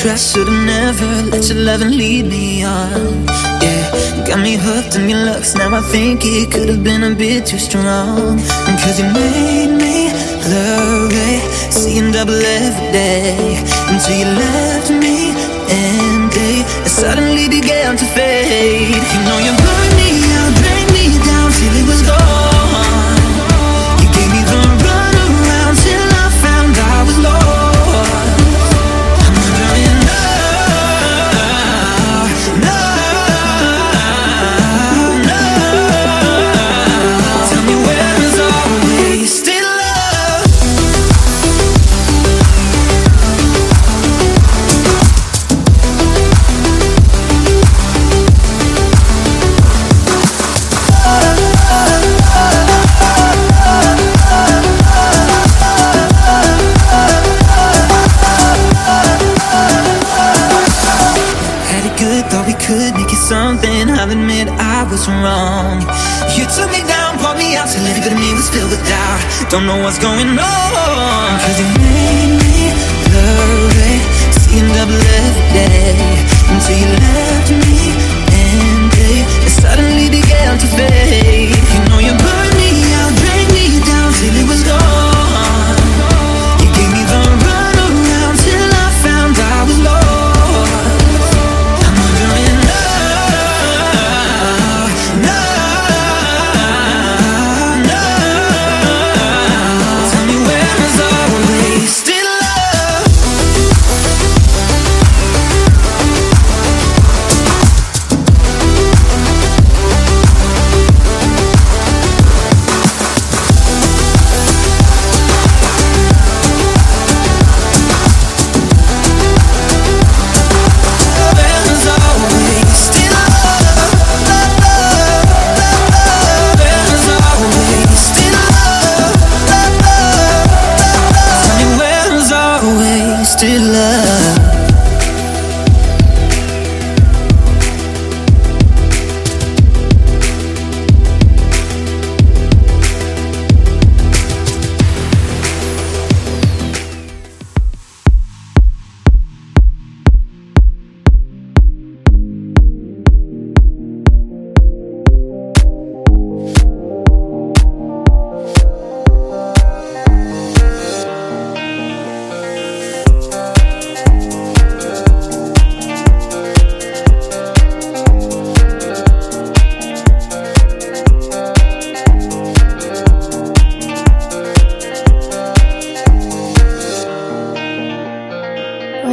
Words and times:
trust, 0.00 0.32
should've 0.32 0.64
never 0.64 1.04
let 1.30 1.46
your 1.50 1.58
love 1.58 1.82
lead 1.82 2.24
me 2.24 2.64
on. 2.64 3.26
Yeah, 3.60 4.24
got 4.26 4.40
me 4.40 4.56
hooked 4.56 4.96
on 4.96 5.10
your 5.10 5.18
looks. 5.26 5.54
Now 5.54 5.76
I 5.76 5.82
think 5.82 6.22
it 6.24 6.50
could've 6.50 6.82
been 6.82 7.04
a 7.04 7.14
bit 7.14 7.44
too 7.44 7.58
strong. 7.58 8.38
Cause 8.82 8.98
you 8.98 9.06
made 9.12 9.72
me 9.76 10.08
blurry, 10.44 11.40
seeing 11.70 12.12
double 12.12 12.32
every 12.32 12.92
day 12.92 13.60
until 13.92 14.16
you 14.16 14.24
left 14.24 14.90
me 14.90 15.36
empty 15.68 16.64
it 16.84 16.88
suddenly 16.88 17.48
began 17.48 17.96
to 17.98 18.06
fade. 18.06 19.04
You 19.12 19.20
know 19.28 19.38
you 19.38 19.52
burned 19.52 19.96
me. 20.00 20.09
home. 65.50 65.82
You 66.38 66.46
took 66.46 66.70
me 66.70 66.82
down, 66.86 67.18
brought 67.18 67.36
me 67.36 67.58
out, 67.58 67.66
till 67.66 67.82
every 67.90 68.02
bit 68.02 68.14
of 68.14 68.20
me 68.20 68.30
was 68.38 68.48
filled 68.48 68.70
with 68.70 68.82
doubt. 68.86 69.20
Don't 69.50 69.66
know 69.66 69.78
what's 69.82 69.98
going 69.98 70.30
on, 70.38 71.28
cause 71.42 71.58
you 71.58 71.68
made 71.82 72.32
me 72.38 72.70
love 73.10 73.74
it, 73.90 74.02
seeing 74.38 74.70
double 74.76 74.94
every 74.94 75.46
day. 75.50 75.98
Until 76.50 76.76
you 76.82 76.88
left 77.02 77.50
me, 77.62 77.78
and 78.30 78.90
it 78.94 79.52
suddenly 79.62 80.08
began 80.10 80.58
to 80.58 80.66
fade. 80.78 81.54
You 81.74 81.80
know 81.90 81.98
you're 81.98 82.20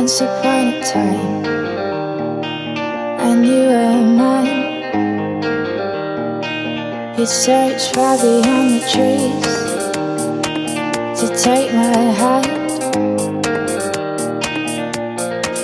Once 0.08 0.22
upon 0.22 0.68
a 0.68 0.82
time, 0.86 1.46
and 3.20 3.46
you 3.46 3.68
were 3.68 4.02
mine. 4.16 4.64
You 7.20 7.26
searched 7.26 7.94
far 7.94 8.16
beyond 8.18 8.70
the 8.72 8.80
trees 8.88 9.44
to 11.20 11.28
take 11.44 11.74
my 11.74 11.98
hand. 12.22 12.48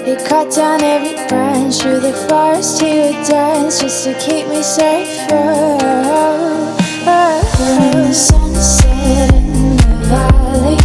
You 0.06 0.16
cut 0.28 0.52
down 0.54 0.84
every 0.84 1.16
branch 1.30 1.80
through 1.80 2.02
the 2.02 2.12
forest 2.28 2.80
to 2.82 2.86
a 2.86 3.12
dance 3.24 3.80
just 3.80 4.04
to 4.04 4.14
keep 4.20 4.50
me 4.50 4.62
safe. 4.62 5.26
Oh, 5.32 5.78
oh, 5.82 6.78
oh. 7.08 7.42
When 7.80 8.10
the 8.10 8.14
sun 8.14 8.54
set 8.56 9.34
in 9.36 9.78
the 9.78 9.86
valley, 10.12 10.80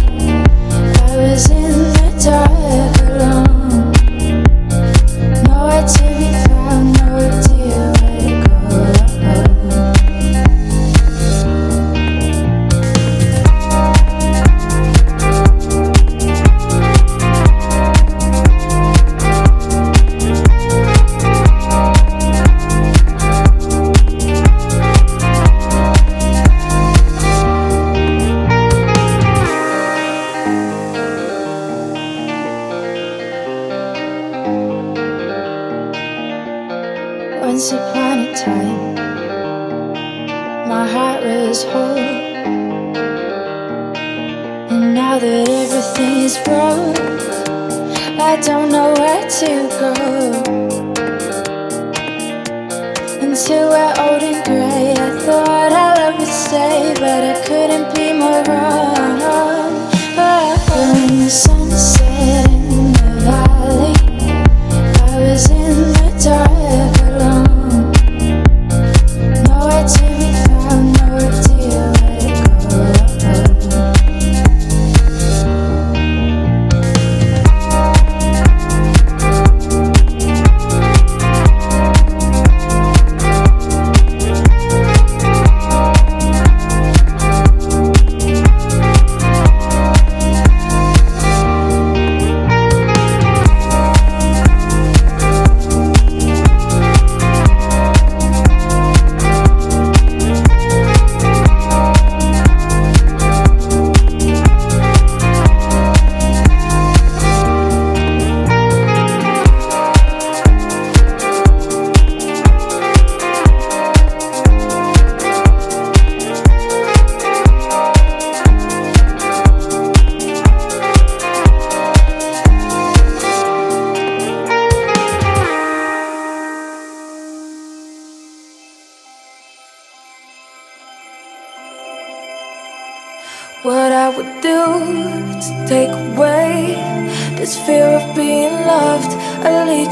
I 0.95 1.17
was 1.17 1.49
in 1.51 1.73
the 1.91 2.21
dark. 2.23 2.98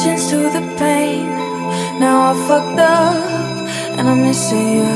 Allegiance 0.08 0.30
to 0.30 0.38
the 0.38 0.62
pain. 0.78 1.28
Now 2.00 2.32
I 2.32 2.48
fucked 2.48 2.80
up 2.80 3.98
and 3.98 4.08
I'm 4.08 4.22
missing 4.22 4.78
you. 4.78 4.90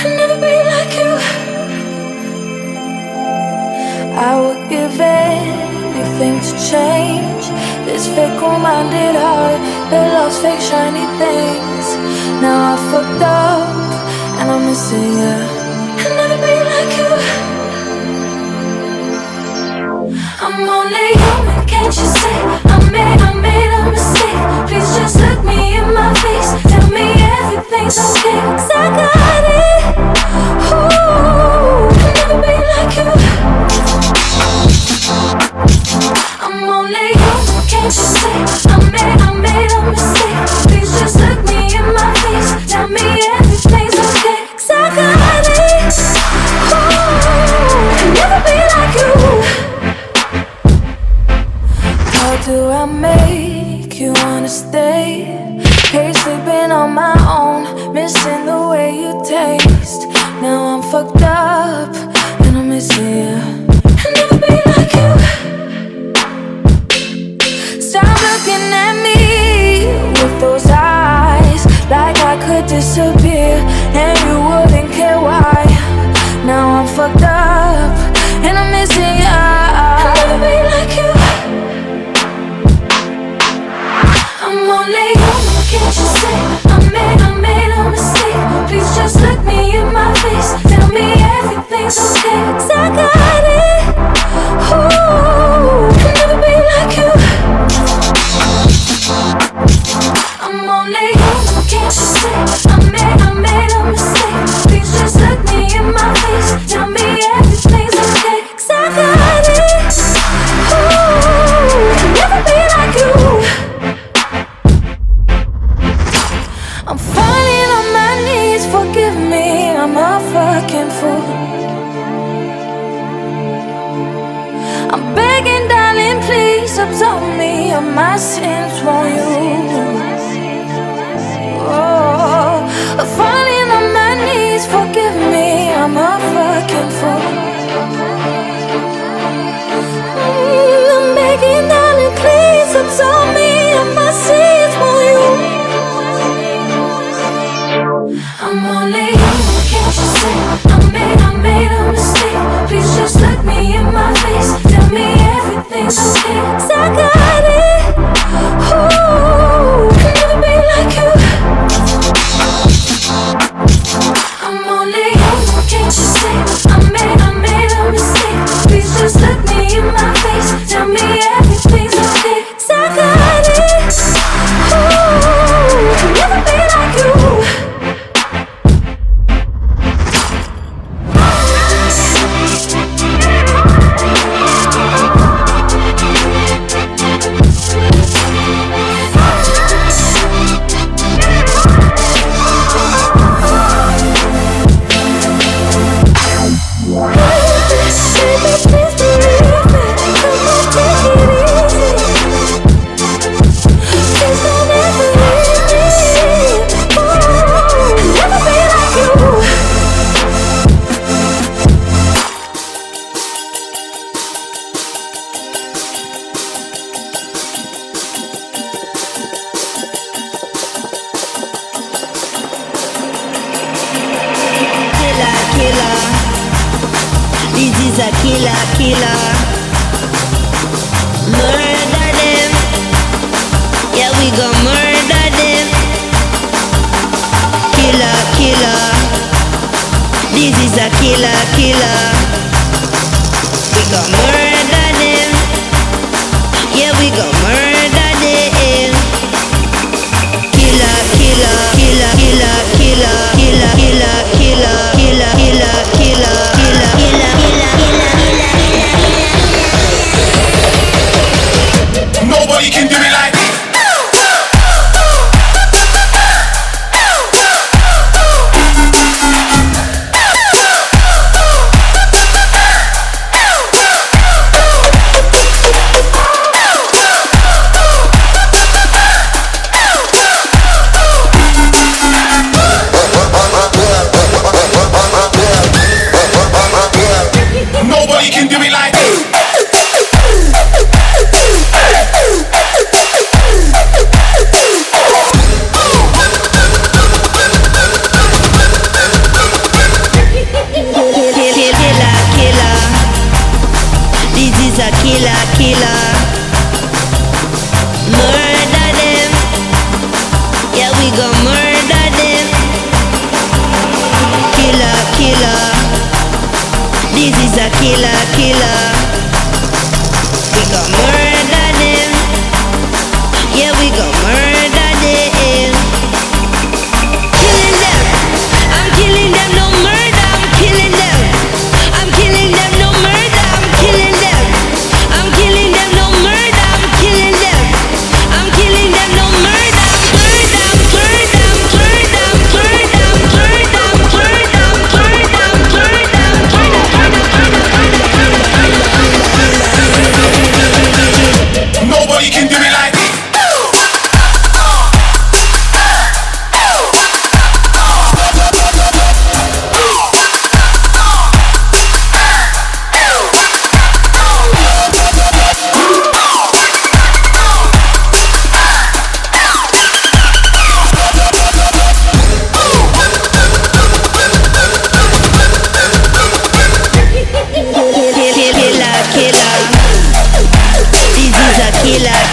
I'll 0.00 0.16
never 0.16 0.36
be 0.36 0.54
like 0.72 0.92
you. 1.00 1.12
I 4.16 4.40
would 4.40 4.68
give 4.68 5.00
anything 5.00 6.40
to 6.40 6.52
change 6.70 7.44
this 7.84 8.06
fickle-minded 8.08 9.16
heart 9.16 9.60
that 9.90 10.12
loves 10.14 10.38
fake 10.38 10.60
shiny 10.60 11.06
things. 11.18 11.86
Now 12.40 12.72
I 12.72 12.76
fucked 12.90 13.22
up 13.22 13.68
and 14.38 14.50
I'm 14.50 14.64
missing 14.66 15.12
you. 15.20 15.36
I'll 16.00 16.16
never 16.20 16.38
be 16.46 16.54
like 16.72 16.92
you. 17.00 17.12
I'm 20.40 20.68
only 20.68 21.08
human, 21.22 21.66
can't 21.66 21.94
you 21.96 22.08
see? 22.18 22.38
I 22.64 22.90
made, 22.90 23.20
I 23.20 23.32
made 23.34 23.72
a 23.78 23.90
mistake. 23.90 24.17
Please 24.68 24.90
just 24.96 25.16
look 25.20 25.44
me 25.44 25.76
in 25.78 25.94
my 25.94 26.12
face. 26.14 26.50
Tell 26.70 26.86
me 26.90 27.06
everything's 27.40 27.98
okay. 27.98 28.40
'Cause 28.40 28.70
I 28.76 28.84
got 28.98 29.44
it. 29.64 29.82
Ooh, 30.68 31.88
I'll 32.04 32.14
never 32.18 32.38
be 32.46 32.54
like 32.72 32.92
you. 32.98 33.08
I'm 36.44 36.68
only 36.76 37.08
human, 37.22 37.60
can't 37.70 37.94
you 37.98 38.06
see? 38.18 38.40
I 38.68 38.76
made, 38.92 39.20
I 39.26 39.30
made 39.46 39.72
a 39.72 39.80
mistake. 39.90 40.40
Please 40.68 40.90
just 41.00 41.16
look 41.16 41.38
me 41.48 41.60
in 41.78 41.86
my 41.94 42.08
face. 42.22 42.50
Tell 42.70 42.88
me 42.88 43.06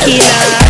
Shakira. 0.05 0.64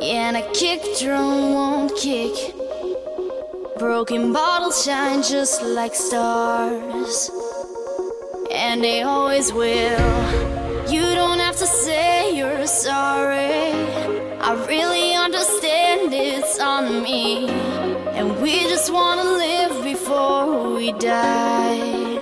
And 0.00 0.36
a 0.36 0.42
kick 0.52 0.80
drum 1.00 1.52
won't 1.54 1.96
kick. 1.96 2.54
Broken 3.78 4.32
bottles 4.32 4.84
shine 4.84 5.22
just 5.24 5.60
like 5.60 5.92
stars, 5.92 7.30
and 8.52 8.82
they 8.82 9.02
always 9.02 9.52
will. 9.52 10.88
You 10.88 11.02
don't 11.02 11.40
have 11.40 11.56
to 11.56 11.66
say 11.66 12.36
you're 12.36 12.66
sorry. 12.66 13.72
I 14.40 14.64
really 14.68 15.14
understand 15.14 16.14
it's 16.14 16.60
on 16.60 17.02
me, 17.02 17.48
and 18.16 18.40
we 18.40 18.60
just 18.68 18.92
wanna 18.92 19.24
live 19.24 19.82
before 19.82 20.74
we 20.74 20.92
die, 20.92 22.20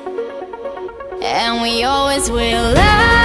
and 1.22 1.60
we 1.60 1.84
always 1.84 2.30
will. 2.30 2.74
Like 2.74 3.15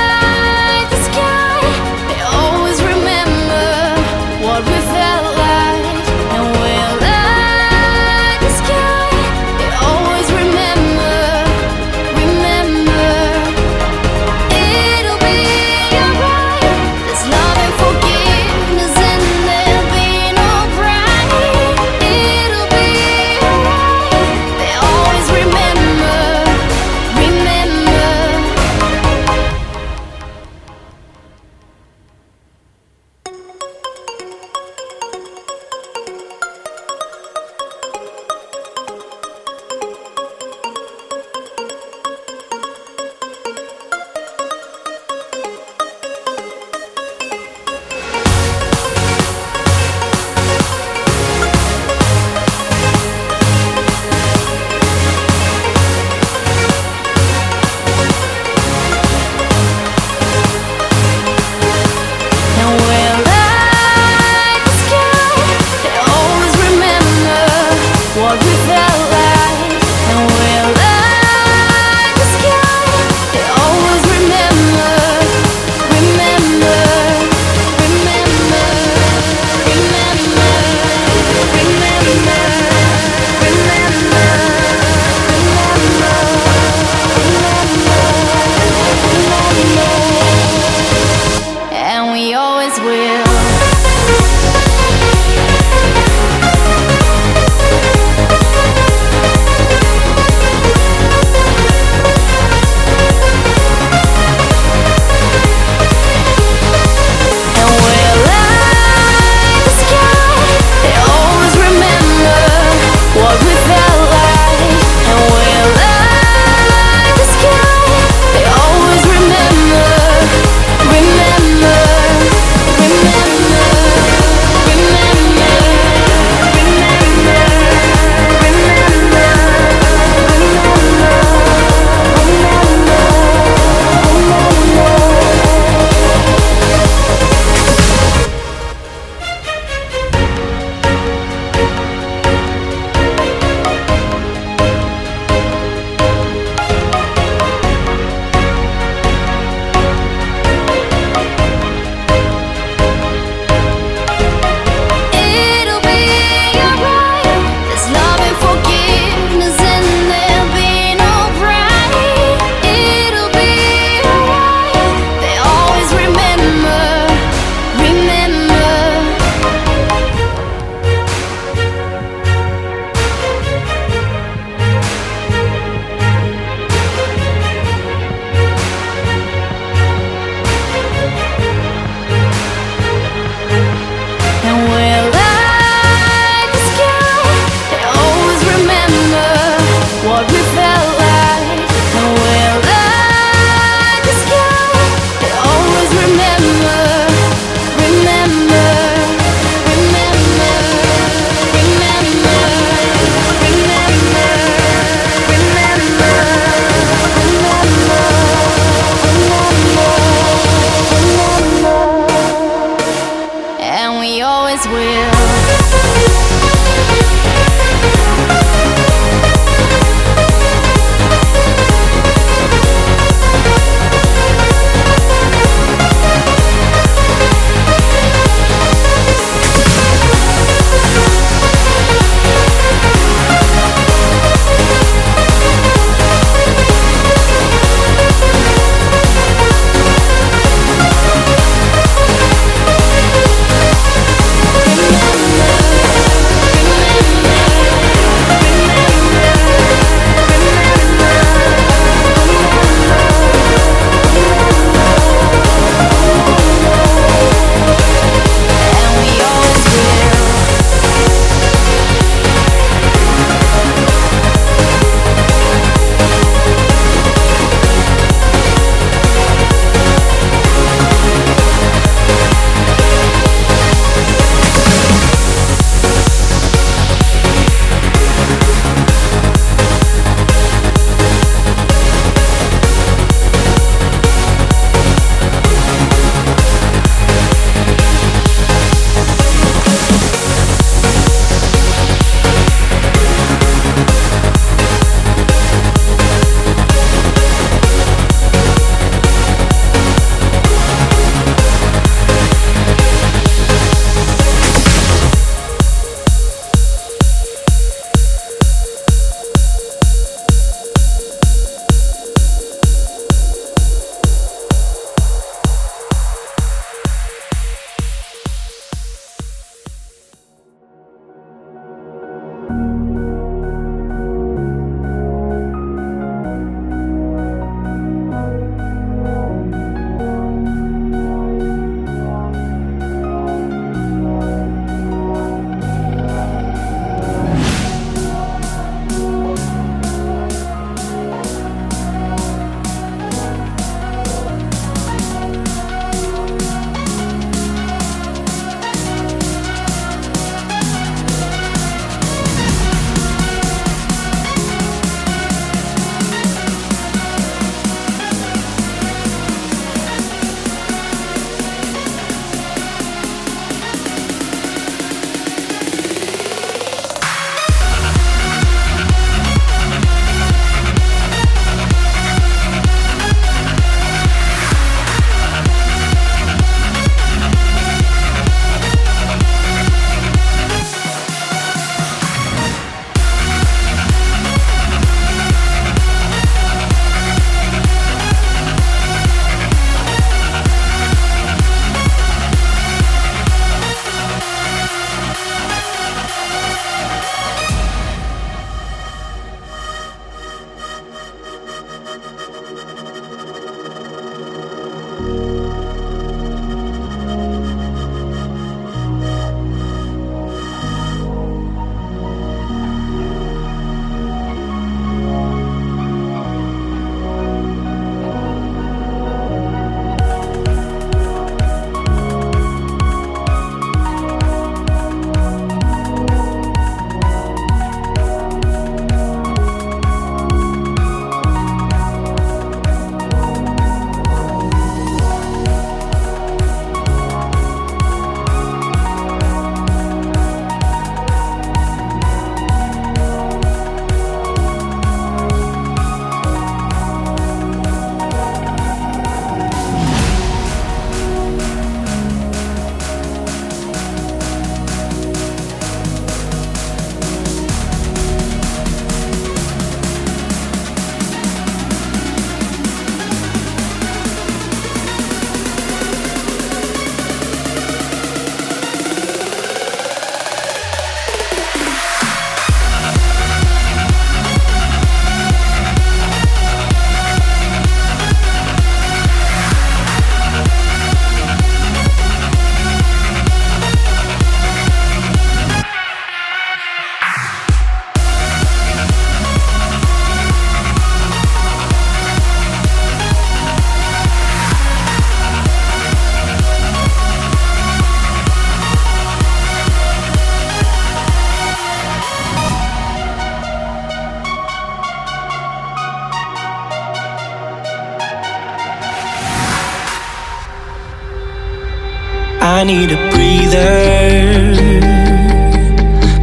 need 512.72 512.92
a 512.92 513.02
breather. 513.12 513.72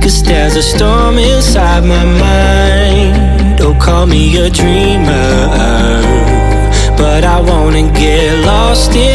Cause 0.03 0.23
there's 0.23 0.57
a 0.57 0.63
storm 0.63 1.19
inside 1.19 1.83
my 1.95 2.05
mind. 2.27 3.61
Oh, 3.61 3.75
call 3.87 4.07
me 4.07 4.23
a 4.47 4.49
dreamer. 4.61 5.31
But 7.03 7.23
I 7.37 7.39
wanna 7.51 7.85
get 8.03 8.45
lost 8.53 8.93
in 8.97 9.08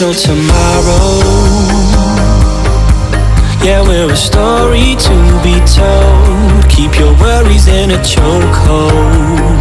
no 0.00 0.14
tomorrow. 0.14 1.20
Yeah, 3.62 3.82
we're 3.82 4.10
a 4.10 4.16
story 4.16 4.96
to 4.96 5.16
be 5.44 5.56
told. 5.76 6.70
Keep 6.70 6.98
your 6.98 7.12
worries 7.20 7.68
in 7.68 7.90
a 7.90 7.98
chokehold. 7.98 9.60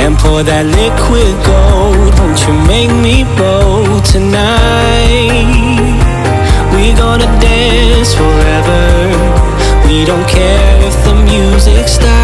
And 0.00 0.16
pour 0.16 0.42
that 0.42 0.64
liquid 0.64 1.34
gold. 1.44 2.18
Won't 2.18 2.40
you 2.46 2.54
make 2.66 2.92
me 3.06 3.24
bold 3.36 4.04
tonight? 4.06 5.52
We're 6.72 6.96
gonna 6.96 7.28
dance 7.40 8.14
forever. 8.14 8.84
We 9.86 10.06
don't 10.06 10.26
care 10.26 10.76
if 10.88 10.94
the 11.04 11.14
music 11.14 11.88
stops. 11.88 12.21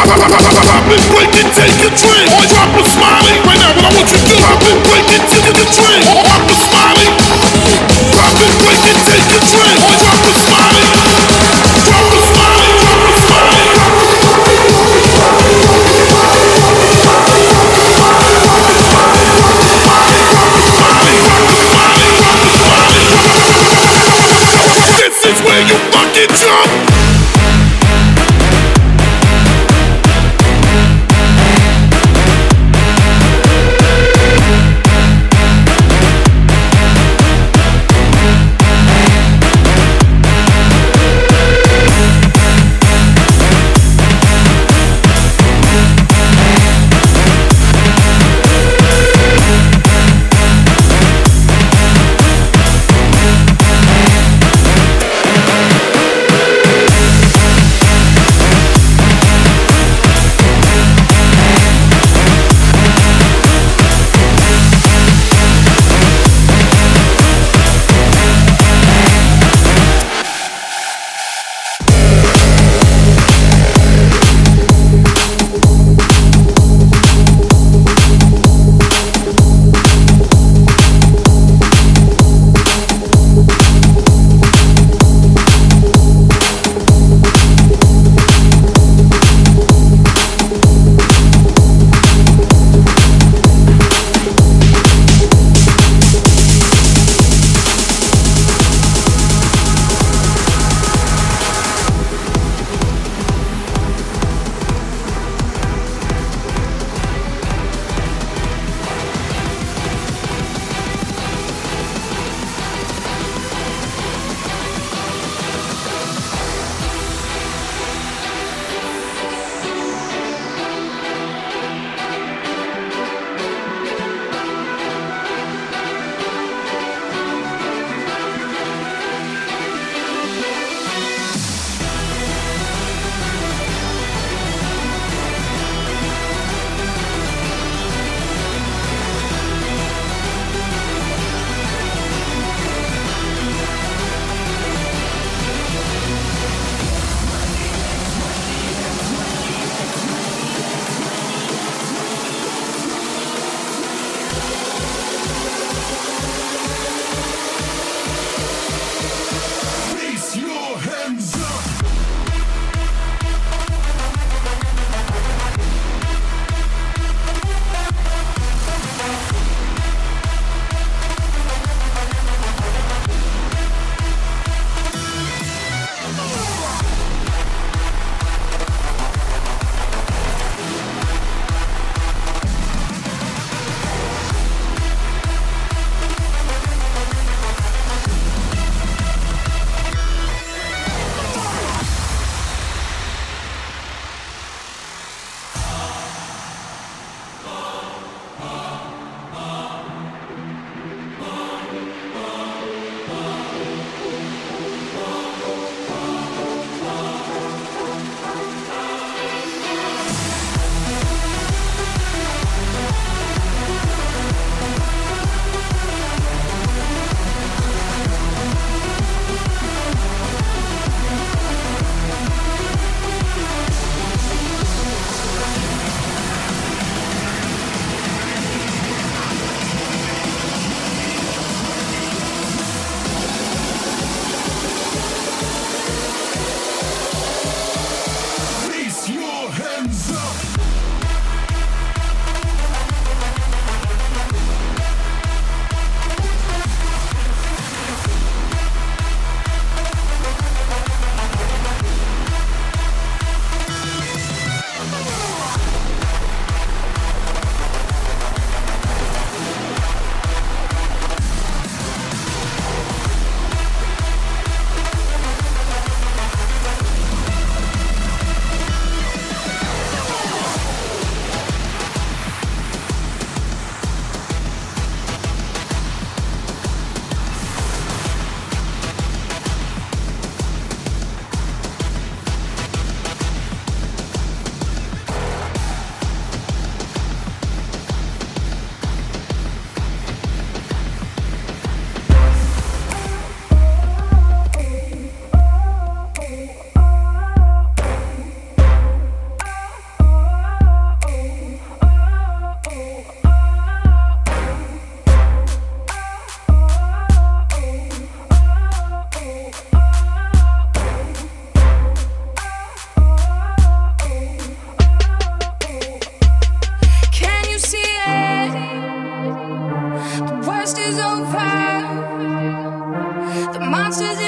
Pop 0.00 0.88
it, 0.88 1.02
break 1.12 1.28
it, 1.36 1.48
take 1.52 1.76
a 1.84 1.90
drink. 1.92 2.28
Drop 2.48 2.72
a 2.72 2.82
smiley 2.88 3.36
right 3.44 3.60
now. 3.60 3.76
What 3.76 3.84
I 3.84 3.92
want 3.96 4.08
you 4.08 4.16
to 4.16 4.24
do. 4.24 4.36
Pop 4.40 4.62
it, 4.64 4.78
break 4.88 5.08
it, 5.12 5.22
take 5.28 5.44
a 5.44 5.66
drink. 5.76 6.09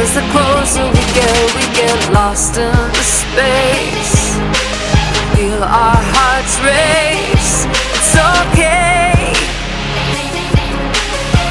Cause 0.00 0.14
the 0.14 0.22
closer 0.32 0.86
we 0.96 1.04
get, 1.12 1.54
we 1.54 1.60
get 1.76 2.12
lost 2.14 2.56
in 2.56 2.72
the 2.72 3.04
space. 3.04 4.32
Feel 5.36 5.62
our 5.62 6.00
hearts 6.16 6.56
race. 6.64 7.68
It's 7.68 8.16
okay. 8.16 9.12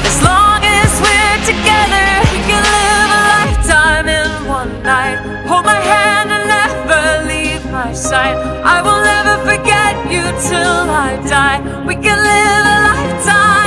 As 0.02 0.18
long 0.26 0.66
as 0.66 0.90
we're 0.98 1.40
together, 1.46 2.06
we 2.34 2.42
can 2.50 2.62
live 2.74 3.10
a 3.14 3.22
lifetime 3.38 4.08
in 4.08 4.48
one 4.48 4.82
night. 4.82 5.22
Hold 5.46 5.64
my 5.64 5.78
hand 5.78 6.32
and 6.34 6.48
never 6.50 7.28
leave 7.30 7.64
my 7.70 7.92
sight. 7.92 8.34
I 8.66 8.82
will 8.82 9.00
never 9.14 9.38
forget 9.46 9.94
you 10.10 10.26
till 10.50 10.90
I 10.90 11.22
die. 11.22 11.86
We 11.86 11.94
can 11.94 12.18
live 12.18 12.64
a 12.66 12.78
lifetime. 12.90 13.59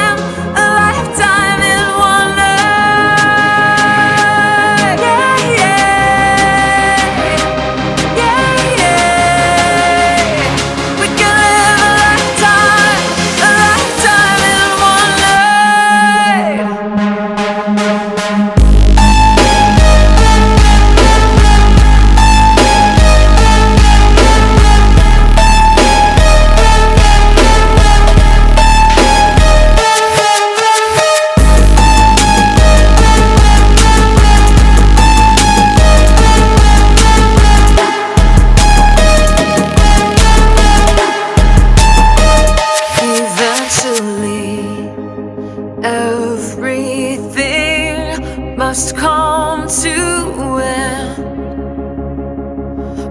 Everything 45.83 47.45
must 48.57 48.95
come 48.95 49.67
to 49.67 50.59
end. 50.59 51.17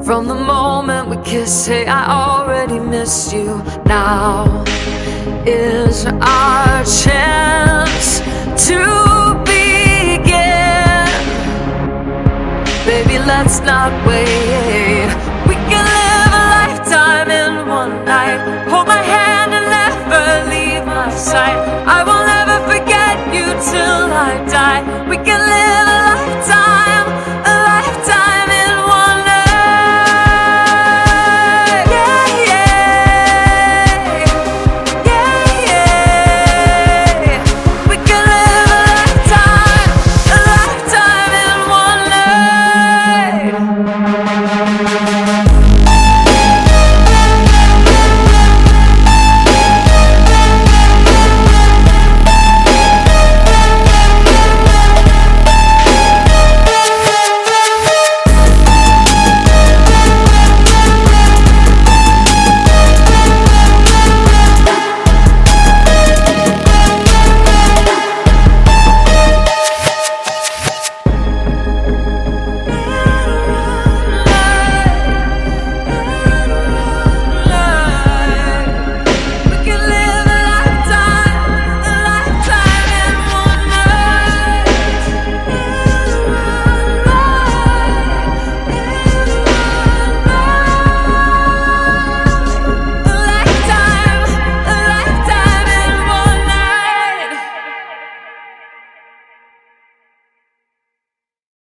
From 0.06 0.26
the 0.26 0.34
moment 0.34 1.08
we 1.10 1.16
kiss, 1.22 1.66
hey, 1.66 1.84
I 1.86 2.06
already 2.06 2.78
miss 2.80 3.30
you. 3.30 3.62
Now 3.84 4.64
is 5.44 6.06
our 6.06 6.82
chance 6.84 8.20
to 8.66 9.34
begin. 9.44 11.06
Baby, 12.86 13.18
let's 13.18 13.60
not 13.60 13.92
wait. 14.06 15.08
We 15.46 15.56
can 15.68 15.84
live 16.00 16.32
a 16.40 16.44
lifetime 16.56 17.30
in 17.30 17.68
one 17.68 18.04
night. 18.06 18.40
Hold 18.70 18.86
my 18.88 19.02
hand 19.02 19.52
and 19.52 19.66
never 19.68 20.50
leave 20.50 20.86
my 20.86 21.10
side. 21.10 21.58
I 21.86 22.02
will 22.02 22.24
never 22.24 22.41
you 23.34 23.46
till 23.70 24.12
I 24.12 24.44
die. 24.46 24.82
We 25.08 25.16
can 25.16 25.40
live 25.40 25.86
a 25.88 26.00
lifetime 26.08 27.31